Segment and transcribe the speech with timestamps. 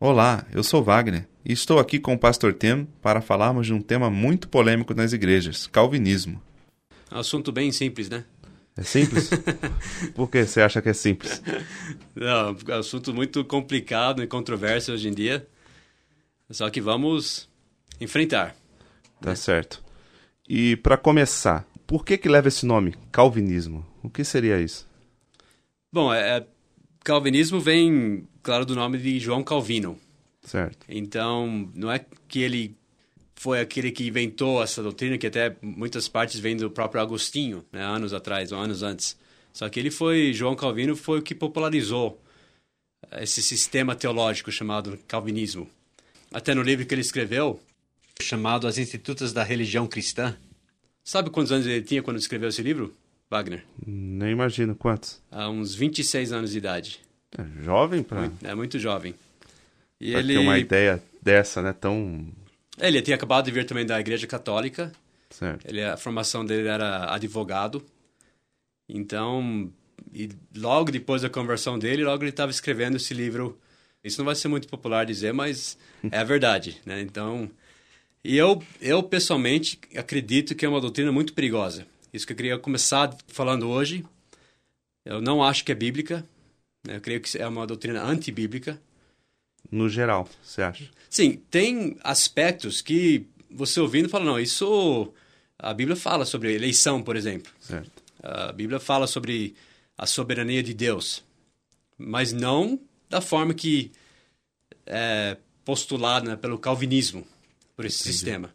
[0.00, 3.80] Olá, eu sou Wagner e estou aqui com o pastor Tim para falarmos de um
[3.80, 6.42] tema muito polêmico nas igrejas, calvinismo.
[7.08, 8.24] Assunto bem simples, né?
[8.76, 9.30] É simples?
[10.14, 11.42] Por que você acha que é simples?
[12.14, 15.46] Não, é um assunto muito complicado e controverso hoje em dia.
[16.50, 17.48] Só que vamos
[18.00, 18.56] enfrentar.
[19.20, 19.36] Tá né?
[19.36, 19.82] certo.
[20.48, 23.86] E para começar, por que que leva esse nome, calvinismo?
[24.02, 24.88] O que seria isso?
[25.92, 26.46] Bom, é, é
[27.04, 29.98] calvinismo vem, claro, do nome de João Calvino.
[30.42, 30.84] Certo.
[30.88, 32.76] Então, não é que ele
[33.34, 37.82] foi aquele que inventou essa doutrina, que até muitas partes vêm do próprio Agostinho, né,
[37.82, 39.16] anos atrás, ou anos antes.
[39.52, 42.20] Só que ele foi, João Calvino foi o que popularizou
[43.20, 45.68] esse sistema teológico chamado calvinismo.
[46.32, 47.60] Até no livro que ele escreveu,
[48.20, 50.36] chamado As Institutas da Religião Cristã.
[51.04, 52.94] Sabe quantos anos ele tinha quando escreveu esse livro,
[53.28, 53.64] Wagner?
[53.86, 55.20] Nem imagino quantos.
[55.30, 57.00] Há uns 26 anos de idade.
[57.36, 58.30] É jovem para.
[58.42, 59.14] É muito jovem.
[60.00, 62.26] E pra ele ter uma ideia dessa, né, tão
[62.88, 64.92] ele tinha acabado de vir também da Igreja Católica.
[65.30, 65.66] Certo.
[65.66, 67.84] Ele, a formação dele era advogado.
[68.88, 69.72] Então,
[70.12, 73.58] e logo depois da conversão dele, logo ele estava escrevendo esse livro.
[74.02, 75.78] Isso não vai ser muito popular dizer, mas
[76.10, 77.00] é a verdade, né?
[77.00, 77.50] Então,
[78.24, 81.86] e eu, eu pessoalmente acredito que é uma doutrina muito perigosa.
[82.12, 84.04] Isso que eu queria começar falando hoje.
[85.04, 86.26] Eu não acho que é bíblica.
[86.86, 86.96] Né?
[86.96, 88.78] Eu creio que é uma doutrina antibíblica
[89.70, 90.84] no geral, você acha?
[91.08, 95.12] Sim, tem aspectos que você ouvindo fala, não, isso
[95.58, 97.52] a Bíblia fala sobre eleição, por exemplo.
[97.60, 97.90] Certo.
[98.22, 99.54] A Bíblia fala sobre
[99.96, 101.22] a soberania de Deus,
[101.98, 103.92] mas não da forma que
[104.86, 107.26] é postulada pelo calvinismo,
[107.76, 108.12] por esse Entendi.
[108.14, 108.54] sistema.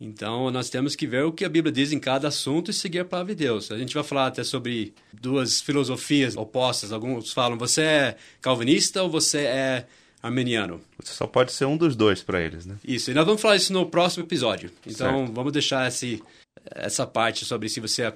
[0.00, 3.00] Então, nós temos que ver o que a Bíblia diz em cada assunto e seguir
[3.00, 3.70] a palavra de Deus.
[3.70, 6.90] A gente vai falar até sobre duas filosofias opostas.
[6.90, 9.86] Alguns falam, você é calvinista ou você é
[10.22, 10.80] armeniano.
[11.02, 12.76] Você só pode ser um dos dois para eles, né?
[12.84, 14.70] Isso, e nós vamos falar isso no próximo episódio.
[14.86, 15.32] Então, certo.
[15.32, 16.22] vamos deixar esse,
[16.70, 18.10] essa parte sobre se você é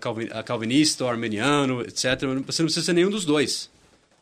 [0.45, 2.21] calvinista ou armeniano, etc.
[2.47, 3.71] Você não precisa ser nenhum dos dois.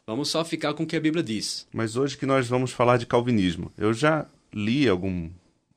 [0.06, 1.66] Vamos só ficar com o que a Bíblia diz.
[1.72, 3.72] Mas hoje que nós vamos falar de calvinismo.
[3.78, 5.30] Eu já li algum,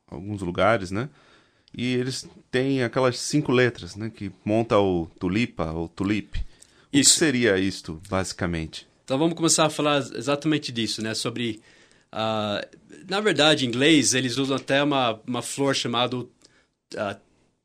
[0.08, 1.08] alguns lugares, né?
[1.76, 4.10] E eles têm aquelas cinco letras, né?
[4.14, 6.38] Que monta o tulipa ou tulip.
[6.92, 7.12] O isso.
[7.12, 8.86] que seria isto, basicamente?
[9.04, 11.14] Então vamos começar a falar exatamente disso, né?
[11.14, 11.60] Sobre
[12.12, 12.64] Uh,
[13.08, 16.28] na verdade, em inglês, eles usam até uma, uma flor chamada uh,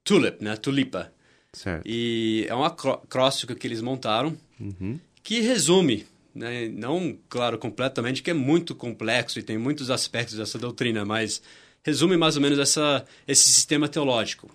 [0.04, 0.56] tulip, né?
[0.56, 1.12] Tulipa.
[1.54, 1.84] Certo.
[1.86, 4.98] E é um acróstico que eles montaram uhum.
[5.22, 6.70] que resume, né?
[6.70, 11.42] não, claro, completamente, que é muito complexo e tem muitos aspectos dessa doutrina, mas
[11.84, 14.50] resume mais ou menos essa, esse sistema teológico.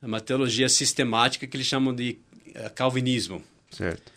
[0.00, 3.42] É uma teologia sistemática que eles chamam de uh, calvinismo.
[3.70, 4.12] Certo.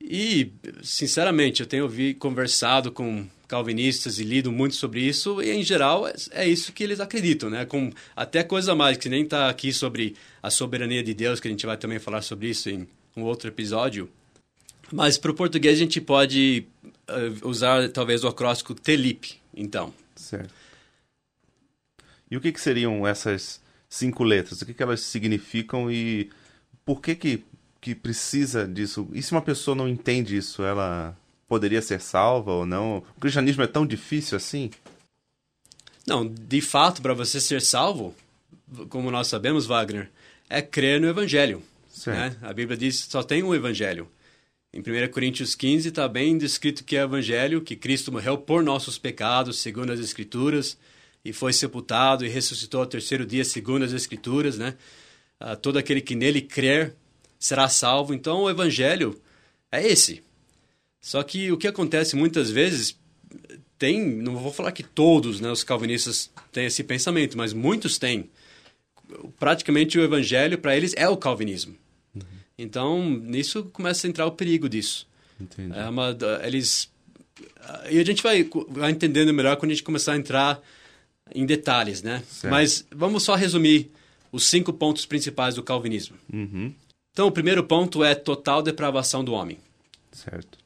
[0.00, 0.52] E,
[0.82, 6.06] sinceramente, eu tenho ouvido, conversado com calvinistas e lido muito sobre isso, e em geral
[6.06, 7.64] é, é isso que eles acreditam, né?
[7.64, 11.50] Com até coisa mais, que nem está aqui sobre a soberania de Deus, que a
[11.50, 12.86] gente vai também falar sobre isso em
[13.16, 14.08] um outro episódio.
[14.92, 19.92] Mas para o português a gente pode uh, usar talvez o acróstico TELIP, então.
[20.14, 20.52] Certo.
[22.30, 24.60] E o que, que seriam essas cinco letras?
[24.60, 26.30] O que, que elas significam e
[26.84, 27.44] por que, que,
[27.80, 29.08] que precisa disso?
[29.12, 31.16] E se uma pessoa não entende isso, ela
[31.48, 32.98] poderia ser salva ou não?
[33.16, 34.70] O cristianismo é tão difícil assim?
[36.06, 38.14] Não, de fato, para você ser salvo,
[38.88, 40.10] como nós sabemos, Wagner,
[40.48, 41.62] é crer no Evangelho.
[42.06, 42.36] Né?
[42.42, 44.08] A Bíblia diz que só tem um Evangelho.
[44.72, 48.62] Em 1 Coríntios 15 está bem descrito que é o Evangelho, que Cristo morreu por
[48.62, 50.76] nossos pecados, segundo as Escrituras,
[51.24, 54.58] e foi sepultado e ressuscitou ao terceiro dia, segundo as Escrituras.
[54.58, 54.76] Né?
[55.40, 56.94] Ah, todo aquele que nele crer
[57.38, 58.12] será salvo.
[58.12, 59.20] Então, o Evangelho
[59.72, 60.22] é esse.
[61.00, 62.98] Só que o que acontece muitas vezes
[63.78, 68.28] tem, não vou falar que todos, né, os calvinistas têm esse pensamento, mas muitos têm.
[69.38, 71.76] Praticamente o evangelho para eles é o calvinismo.
[72.14, 72.22] Uhum.
[72.58, 75.06] Então, nisso começa a entrar o perigo disso.
[75.40, 75.72] Entendi.
[75.78, 76.90] É uma, eles
[77.90, 80.60] e a gente vai, vai entendendo melhor quando a gente começar a entrar
[81.34, 82.22] em detalhes, né?
[82.28, 82.50] Certo.
[82.50, 83.90] Mas vamos só resumir
[84.32, 86.16] os cinco pontos principais do calvinismo.
[86.32, 86.72] Uhum.
[87.12, 89.58] Então, o primeiro ponto é total depravação do homem.
[90.12, 90.58] Certo.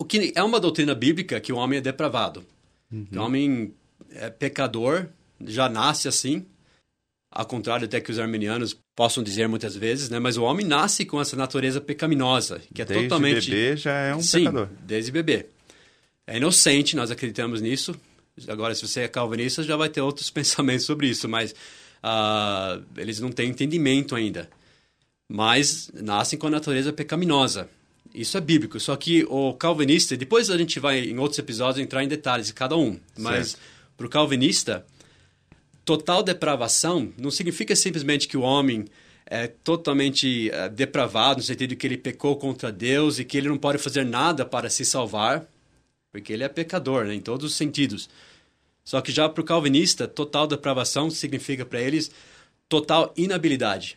[0.00, 2.42] O que é uma doutrina bíblica que o homem é depravado.
[2.90, 3.06] Uhum.
[3.14, 3.74] O homem
[4.08, 5.06] é pecador,
[5.44, 6.46] já nasce assim.
[7.30, 10.18] Ao contrário até que os armenianos possam dizer muitas vezes, né?
[10.18, 13.34] Mas o homem nasce com essa natureza pecaminosa, que é desde totalmente...
[13.34, 14.68] Desde bebê já é um Sim, pecador.
[14.80, 15.46] desde bebê.
[16.26, 17.94] é inocente, nós acreditamos nisso.
[18.48, 23.20] Agora, se você é calvinista, já vai ter outros pensamentos sobre isso, mas uh, eles
[23.20, 24.48] não têm entendimento ainda.
[25.28, 27.68] Mas nascem com a natureza pecaminosa.
[28.14, 28.78] Isso é bíblico.
[28.80, 32.54] Só que o calvinista, depois a gente vai em outros episódios entrar em detalhes de
[32.54, 33.56] cada um, mas
[33.96, 34.84] para o calvinista,
[35.84, 38.86] total depravação não significa simplesmente que o homem
[39.26, 43.48] é totalmente uh, depravado, no sentido de que ele pecou contra Deus e que ele
[43.48, 45.46] não pode fazer nada para se salvar,
[46.10, 48.10] porque ele é pecador, né, em todos os sentidos.
[48.84, 52.10] Só que já para o calvinista, total depravação significa para eles
[52.68, 53.96] total inabilidade,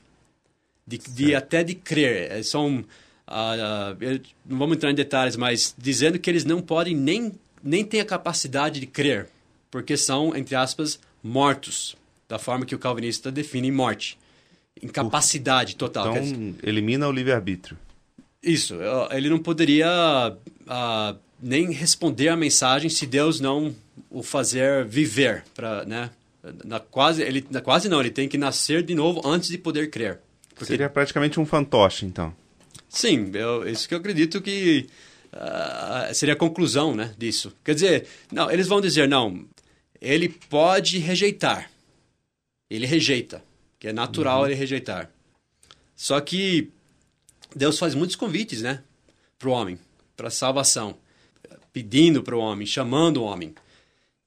[0.86, 2.32] de, de até de crer.
[2.32, 2.86] É, são,
[3.28, 7.32] uh, uh, não vamos entrar em detalhes, mas dizendo que eles não podem nem,
[7.64, 9.28] nem ter a capacidade de crer,
[9.70, 11.96] porque são, entre aspas, mortos,
[12.28, 14.18] da forma que o calvinista define morte
[14.82, 16.18] incapacidade total.
[16.18, 17.78] Então, elimina o livre-arbítrio.
[18.42, 18.76] Isso.
[19.12, 23.74] Ele não poderia uh, nem responder a mensagem se Deus não
[24.10, 25.44] o fazer viver.
[25.56, 26.10] Pra, né?
[26.66, 29.90] na, quase, ele, na, quase não, ele tem que nascer de novo antes de poder
[29.90, 30.20] crer.
[30.50, 30.66] Porque...
[30.66, 32.34] Seria praticamente um fantoche, então.
[32.94, 34.88] Sim, eu, isso que eu acredito que
[35.34, 37.52] uh, seria a conclusão né, disso.
[37.64, 39.48] Quer dizer, não, eles vão dizer, não,
[40.00, 41.72] ele pode rejeitar.
[42.70, 43.44] Ele rejeita
[43.80, 44.46] que é natural uhum.
[44.46, 45.10] ele rejeitar.
[45.96, 46.70] Só que
[47.56, 48.84] Deus faz muitos convites, né,
[49.40, 49.80] para o homem,
[50.16, 50.96] para salvação,
[51.74, 53.56] pedindo para o homem, chamando o homem.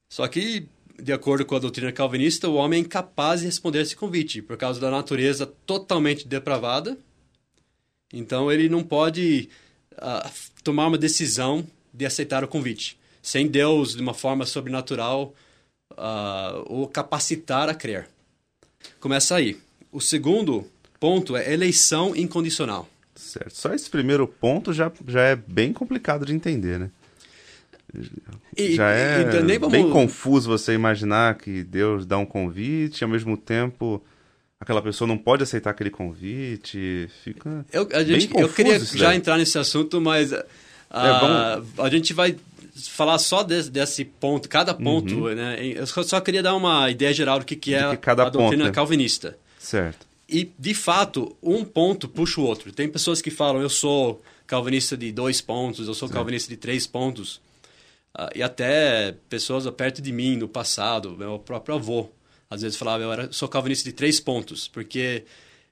[0.09, 0.67] Só que,
[1.01, 4.57] de acordo com a doutrina calvinista, o homem é incapaz de responder esse convite por
[4.57, 6.99] causa da natureza totalmente depravada.
[8.13, 9.49] Então ele não pode
[9.95, 10.31] uh,
[10.63, 15.35] tomar uma decisão de aceitar o convite, sem Deus, de uma forma sobrenatural,
[15.93, 18.09] uh, o capacitar a crer.
[19.01, 19.59] Começa aí.
[19.91, 20.67] O segundo
[21.01, 22.89] ponto é eleição incondicional.
[23.15, 23.55] Certo.
[23.55, 26.91] Só esse primeiro ponto já, já é bem complicado de entender, né?
[28.57, 29.73] E, já é e, vamos...
[29.73, 34.03] bem confuso você imaginar que Deus dá um convite e ao mesmo tempo
[34.61, 37.09] aquela pessoa não pode aceitar aquele convite.
[37.23, 39.17] Fica eu, a gente, eu queria já daí.
[39.17, 42.37] entrar nesse assunto, mas uh, é, a gente vai
[42.75, 45.35] falar só desse, desse ponto, cada ponto, uhum.
[45.35, 45.57] né?
[45.61, 48.75] Eu só queria dar uma ideia geral do que, que é que a doutrina ponto,
[48.75, 49.39] calvinista.
[49.59, 50.07] Certo.
[50.29, 52.73] E, de fato, um ponto puxa o outro.
[52.73, 56.19] Tem pessoas que falam, eu sou calvinista de dois pontos, eu sou certo.
[56.19, 57.41] calvinista de três pontos.
[58.19, 62.11] Uh, e até pessoas perto de mim, no passado, meu próprio avô,
[62.49, 65.25] às vezes falava, eu era, sou calvinista de três pontos, porque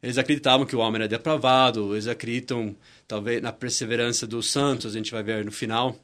[0.02, 2.76] eles acreditavam que o homem era depravado, eles acreditam,
[3.06, 5.98] talvez, na perseverança dos santos, a gente vai ver no final.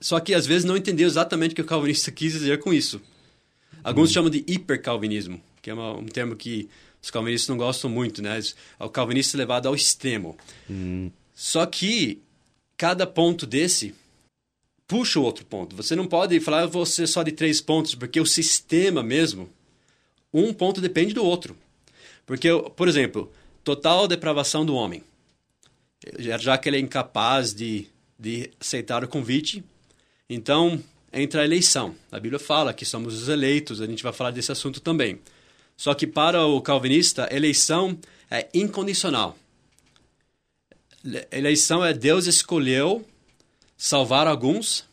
[0.00, 3.00] Só que às vezes não entendeu exatamente o que o calvinista quis dizer com isso.
[3.82, 4.12] Alguns hum.
[4.12, 6.68] chamam de hipercalvinismo, que é uma, um termo que
[7.02, 8.38] os calvinistas não gostam muito, né?
[8.78, 10.36] O calvinista é levado ao extremo.
[10.68, 11.10] Hum.
[11.34, 12.20] Só que
[12.76, 13.94] cada ponto desse
[14.86, 15.76] puxa o outro ponto.
[15.76, 19.48] Você não pode falar, eu vou ser só de três pontos, porque o sistema mesmo,
[20.32, 21.56] um ponto depende do outro.
[22.26, 23.32] Porque, por exemplo,
[23.64, 25.02] total depravação do homem.
[26.18, 27.88] Já que ele é incapaz de
[28.18, 29.62] de aceitar o convite.
[30.28, 30.82] Então,
[31.12, 31.94] entra a eleição.
[32.10, 35.20] A Bíblia fala que somos os eleitos, a gente vai falar desse assunto também.
[35.76, 37.96] Só que para o calvinista, eleição
[38.30, 39.38] é incondicional.
[41.30, 43.06] Eleição é Deus escolheu
[43.76, 44.84] salvar alguns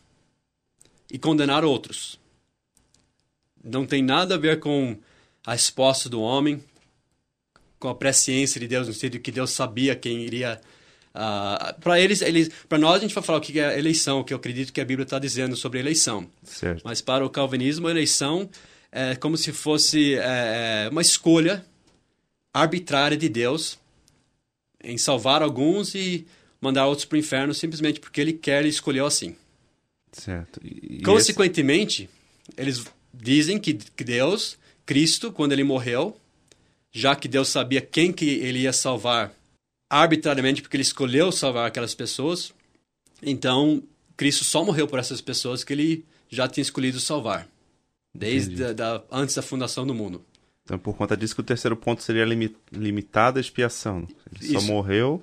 [1.10, 2.20] e condenar outros.
[3.62, 4.96] Não tem nada a ver com
[5.46, 6.62] a resposta do homem,
[7.78, 10.60] com a presciência de Deus, no sentido que Deus sabia quem iria
[11.16, 14.20] Uh, ah, para eles, eles para nós a gente vai falar o que é eleição,
[14.20, 16.28] o que eu acredito que a Bíblia está dizendo sobre eleição.
[16.44, 16.82] Certo.
[16.84, 18.50] Mas para o calvinismo, a eleição
[18.92, 21.64] é como se fosse é, é, uma escolha
[22.52, 23.78] arbitrária de Deus
[24.84, 26.26] em salvar alguns e
[26.60, 29.34] mandar outros para o inferno simplesmente porque ele quer e escolheu assim.
[30.12, 30.60] Certo.
[30.62, 32.10] E Consequentemente,
[32.50, 32.60] esse...
[32.60, 32.84] eles
[33.14, 36.16] dizem que Deus, Cristo, quando ele morreu,
[36.92, 39.34] já que Deus sabia quem que ele ia salvar
[39.90, 42.54] arbitrariamente porque ele escolheu salvar aquelas pessoas.
[43.22, 43.82] Então,
[44.16, 47.48] Cristo só morreu por essas pessoas que ele já tinha escolhido salvar,
[48.14, 50.24] desde a, da, antes da fundação do mundo.
[50.64, 54.06] Então, por conta disso que o terceiro ponto seria limi, limitada a expiação.
[54.32, 54.60] Ele Isso.
[54.60, 55.22] só morreu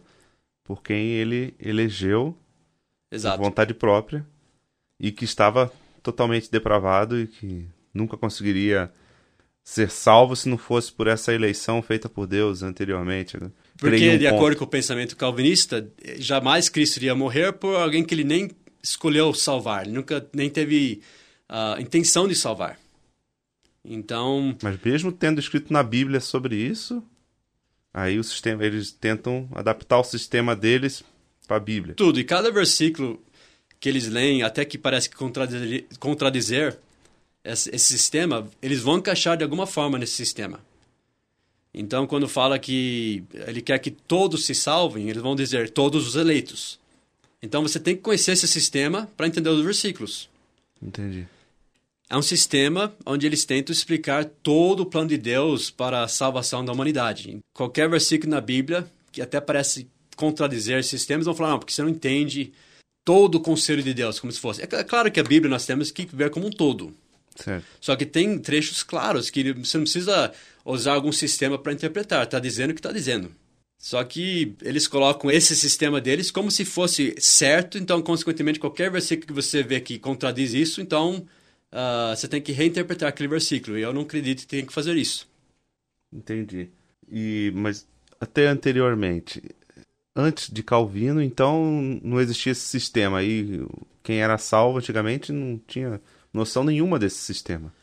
[0.63, 2.37] por quem ele elegeu
[3.11, 3.37] Exato.
[3.37, 4.25] por vontade própria
[4.97, 8.89] e que estava totalmente depravado e que nunca conseguiria
[9.63, 13.41] ser salvo se não fosse por essa eleição feita por Deus anteriormente.
[13.41, 13.49] Né?
[13.77, 14.35] Porque, de ponto.
[14.35, 18.51] acordo com o pensamento calvinista, jamais Cristo iria morrer por alguém que ele nem
[18.81, 21.01] escolheu salvar, ele nunca nem teve
[21.47, 22.77] a uh, intenção de salvar.
[23.85, 24.57] Então.
[24.61, 27.01] Mas mesmo tendo escrito na Bíblia sobre isso,
[27.93, 31.03] aí o sistema, eles tentam adaptar o sistema deles
[31.47, 31.95] para a Bíblia.
[31.95, 33.21] Tudo, e cada versículo
[33.79, 36.79] que eles leem, até que parece que contradizer, contradizer
[37.43, 40.59] esse, esse sistema, eles vão encaixar de alguma forma nesse sistema.
[41.73, 46.15] Então, quando fala que ele quer que todos se salvem, eles vão dizer todos os
[46.15, 46.79] eleitos.
[47.41, 50.29] Então, você tem que conhecer esse sistema para entender os versículos.
[50.81, 51.27] Entendi.
[52.09, 56.63] É um sistema onde eles tentam explicar todo o plano de Deus para a salvação
[56.63, 57.39] da humanidade.
[57.53, 61.81] Qualquer versículo na Bíblia, que até parece contradizer esses sistemas, vão falar, não, porque você
[61.81, 62.53] não entende
[63.03, 64.61] todo o conselho de Deus, como se fosse.
[64.61, 66.93] É, é claro que a Bíblia nós temos que ver como um todo.
[67.35, 67.65] Certo.
[67.81, 70.31] Só que tem trechos claros que você não precisa
[70.65, 73.31] usar algum sistema para interpretar, está dizendo o que está dizendo.
[73.77, 79.27] Só que eles colocam esse sistema deles como se fosse certo, então, consequentemente, qualquer versículo
[79.27, 81.27] que você vê que contradiz isso, então
[81.69, 83.77] uh, você tem que reinterpretar aquele versículo.
[83.77, 85.27] E eu não acredito que tenha que fazer isso.
[86.13, 86.69] Entendi.
[87.11, 87.85] E, mas
[88.21, 89.43] até anteriormente,
[90.15, 93.65] antes de Calvino, então não existia esse sistema aí.
[94.01, 95.99] Quem era salvo antigamente não tinha
[96.33, 97.73] noção nenhuma desse sistema.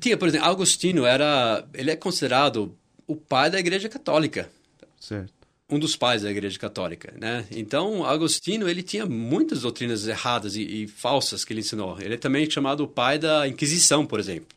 [0.00, 4.50] Tinha, por exemplo, Agostinho era, ele é considerado o pai da Igreja Católica.
[4.98, 5.34] Certo.
[5.68, 7.44] Um dos pais da Igreja Católica, né?
[7.50, 12.00] Então, Agostinho, ele tinha muitas doutrinas erradas e, e falsas que ele ensinou.
[12.00, 14.56] Ele é também chamado o pai da Inquisição, por exemplo.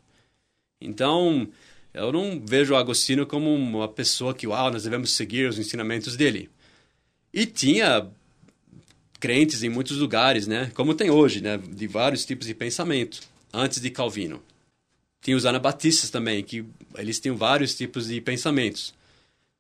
[0.80, 1.48] Então,
[1.94, 6.50] eu não vejo Agostinho como uma pessoa que, uau, nós devemos seguir os ensinamentos dele.
[7.34, 8.08] E tinha
[9.20, 10.72] crentes em muitos lugares, né?
[10.74, 11.58] Como tem hoje, né?
[11.58, 13.22] De vários tipos de pensamento,
[13.54, 14.42] antes de Calvino.
[15.22, 16.64] Tinha os anabatistas também, que
[16.96, 18.94] eles tinham vários tipos de pensamentos.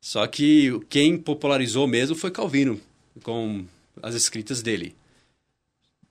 [0.02, 2.80] Só que quem popularizou mesmo foi Calvino,
[3.22, 3.66] com
[4.02, 4.96] as escritas dele.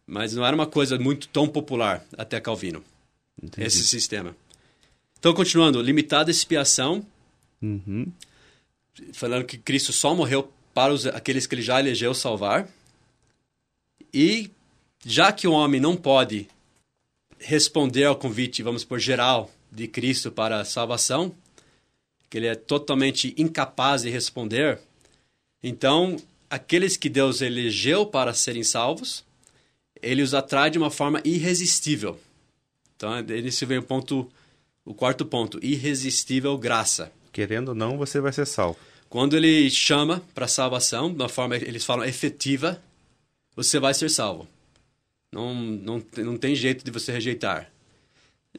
[0.07, 2.85] Mas não era uma coisa muito tão popular até Calvino,
[3.43, 3.67] Entendi.
[3.67, 4.37] esse sistema.
[5.19, 7.05] Então, continuando, limitada expiação,
[7.61, 8.07] uhum.
[9.13, 12.69] falando que Cristo só morreu para os, aqueles que ele já elegeu salvar.
[14.13, 14.51] E
[15.05, 16.49] já que o homem não pode
[17.39, 21.35] responder ao convite, vamos por geral, de Cristo para a salvação,
[22.29, 24.79] que ele é totalmente incapaz de responder,
[25.63, 26.17] então
[26.51, 29.25] aqueles que Deus elegeu para serem salvos,
[30.01, 32.19] ele os atrai de uma forma irresistível.
[32.97, 34.31] Então, esse vem o ponto,
[34.85, 37.13] o quarto ponto, irresistível graça.
[37.33, 38.79] Querendo ou não, você vai ser salvo.
[39.09, 42.83] Quando ele chama para salvação, de uma forma eles falam efetiva,
[43.59, 44.47] você vai ser salvo.
[45.33, 47.69] Não, não, não tem jeito de você rejeitar.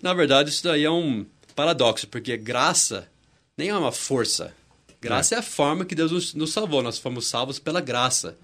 [0.01, 1.25] Na verdade, isso daí é um
[1.55, 3.09] paradoxo, porque graça
[3.57, 4.53] nem é uma força.
[4.99, 6.83] Graça é, é a forma que Deus nos, nos, salvou.
[6.83, 8.37] Nós fomos salvos pela graça.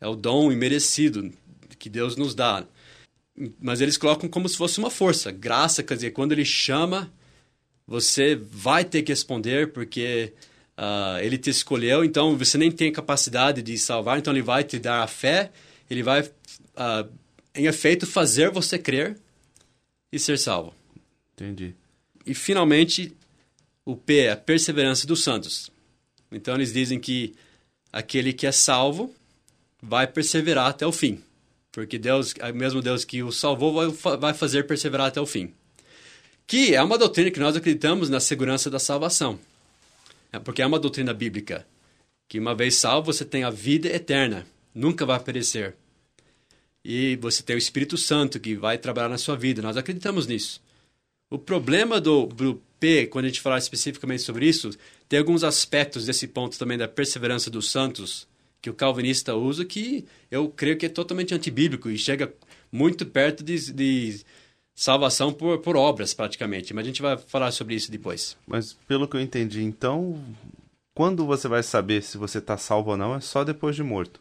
[0.00, 1.30] É o dom imerecido
[1.78, 2.64] que Deus nos dá.
[3.60, 5.30] Mas eles colocam como se fosse uma força.
[5.30, 7.12] Graça, quer dizer, quando ele chama,
[7.86, 10.32] você vai ter que responder, porque
[10.78, 14.78] uh, ele te escolheu, então você nem tem capacidade de salvar, então ele vai te
[14.78, 15.52] dar a fé,
[15.90, 17.10] ele vai, uh,
[17.54, 19.18] em efeito, fazer você crer
[20.12, 20.72] e ser salvo.
[21.34, 21.74] Entendi.
[22.24, 23.12] E finalmente,
[23.84, 25.70] o P é a perseverança dos santos.
[26.30, 27.34] Então eles dizem que
[27.92, 29.14] aquele que é salvo
[29.82, 31.22] vai perseverar até o fim.
[31.72, 35.52] Porque Deus, o mesmo Deus que o salvou, vai, vai fazer perseverar até o fim.
[36.46, 39.38] Que é uma doutrina que nós acreditamos na segurança da salvação.
[40.32, 41.66] É porque é uma doutrina bíblica
[42.28, 45.74] que uma vez salvo você tem a vida eterna, nunca vai perecer.
[46.84, 49.60] E você tem o Espírito Santo que vai trabalhar na sua vida.
[49.60, 50.60] Nós acreditamos nisso.
[51.30, 54.70] O problema do, do P, quando a gente falar especificamente sobre isso,
[55.08, 58.26] tem alguns aspectos desse ponto também da perseverança dos santos
[58.60, 62.32] que o calvinista usa que eu creio que é totalmente antibíblico e chega
[62.70, 64.20] muito perto de, de
[64.74, 66.74] salvação por, por obras, praticamente.
[66.74, 68.36] Mas a gente vai falar sobre isso depois.
[68.46, 70.22] Mas pelo que eu entendi, então,
[70.94, 74.20] quando você vai saber se você está salvo ou não é só depois de morto.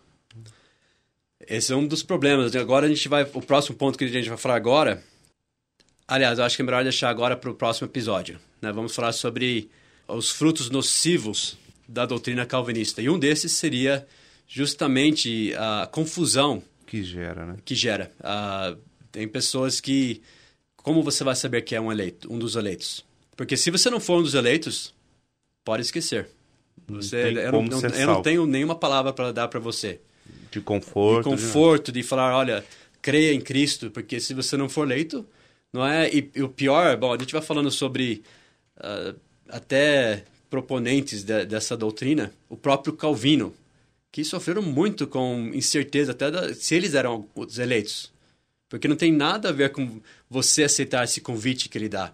[1.48, 2.56] Esse é um dos problemas.
[2.56, 3.24] Agora a gente vai.
[3.34, 5.04] O próximo ponto que a gente vai falar agora.
[6.08, 8.40] Aliás, eu acho que é melhor deixar agora para o próximo episódio.
[8.62, 8.72] Né?
[8.72, 9.70] Vamos falar sobre
[10.08, 13.02] os frutos nocivos da doutrina calvinista.
[13.02, 14.08] E um desses seria
[14.48, 17.58] justamente a confusão que gera, né?
[17.64, 18.12] Que gera.
[18.20, 18.80] Uh,
[19.12, 20.24] tem pessoas que
[20.78, 23.06] como você vai saber que é um eleito, um dos eleitos?
[23.36, 24.94] Porque se você não for um dos eleitos,
[25.64, 26.28] pode esquecer.
[26.88, 30.02] Você, não eu, não, não, eu não tenho nenhuma palavra para dar para você.
[30.52, 31.30] De conforto.
[31.30, 32.04] De conforto, de...
[32.04, 32.66] falar, olha,
[33.02, 35.26] creia em Cristo, porque se você não for eleito,
[35.72, 36.10] não é.
[36.10, 38.24] E, e o pior, bom, a gente vai falando sobre
[38.78, 39.16] uh,
[39.48, 43.54] até proponentes de, dessa doutrina, o próprio Calvino,
[44.12, 48.12] que sofreram muito com incerteza até da, se eles eram os eleitos.
[48.68, 52.14] Porque não tem nada a ver com você aceitar esse convite que ele dá.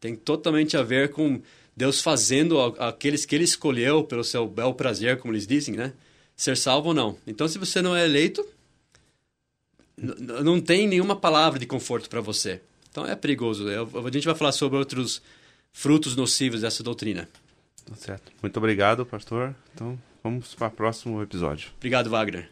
[0.00, 1.40] Tem totalmente a ver com
[1.76, 5.92] Deus fazendo aqueles que ele escolheu pelo seu bel prazer, como eles dizem, né?
[6.42, 7.16] Ser salvo ou não.
[7.24, 8.44] Então, se você não é eleito,
[9.96, 12.60] não tem nenhuma palavra de conforto para você.
[12.90, 13.64] Então é perigoso.
[13.68, 15.22] A gente vai falar sobre outros
[15.72, 17.28] frutos nocivos dessa doutrina.
[17.84, 18.32] Tá certo.
[18.42, 19.54] Muito obrigado, pastor.
[19.72, 21.70] Então vamos para o próximo episódio.
[21.76, 22.50] Obrigado, Wagner.